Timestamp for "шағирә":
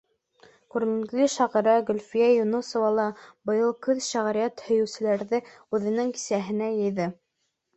1.33-1.75